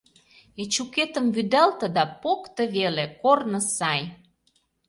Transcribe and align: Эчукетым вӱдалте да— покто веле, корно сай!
Эчукетым 0.61 1.25
вӱдалте 1.35 1.87
да— 1.95 2.03
покто 2.21 2.63
веле, 2.75 3.05
корно 3.21 3.59
сай! 3.77 4.01